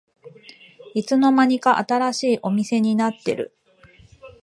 [0.95, 3.55] いつの間にか新しいお店になってる